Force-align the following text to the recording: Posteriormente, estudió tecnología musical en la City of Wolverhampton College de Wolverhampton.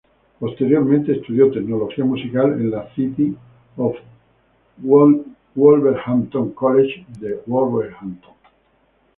Posteriormente, 0.39 1.11
estudió 1.11 1.51
tecnología 1.51 2.03
musical 2.03 2.53
en 2.53 2.71
la 2.71 2.91
City 2.95 3.35
of 3.77 3.93
Wolverhampton 4.77 6.53
College 6.53 7.05
de 7.19 7.39
Wolverhampton. 7.45 8.33